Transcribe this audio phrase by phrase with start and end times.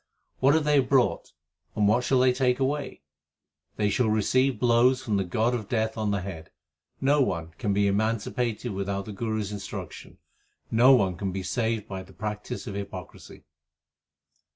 [0.39, 1.31] What have they brought,
[1.75, 3.03] and what shall they take away?
[3.75, 6.49] They shall receive blows from the god of death on the head.
[6.99, 10.17] No one can be emancipated without the Guru s instruction.
[10.71, 13.43] No one can be saved by the practice of hypocrisy.